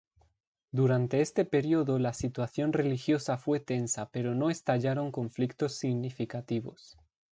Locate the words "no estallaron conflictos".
4.33-5.75